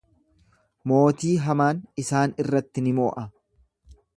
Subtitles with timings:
[0.91, 3.27] Mootii hamaan isaan irratti ni mo'a.